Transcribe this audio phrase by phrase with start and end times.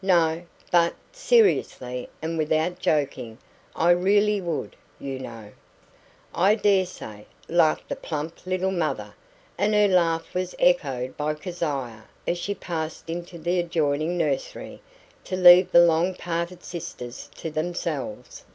[0.00, 3.36] "No, but, seriously and without joking,
[3.76, 5.50] I really would, you know."
[6.34, 9.14] "I daresay," laughed the plump little mother,
[9.58, 14.80] and her laugh was echoed by Keziah as she passed into the adjoining nursery
[15.24, 18.46] to leave the long parted sisters to themselves.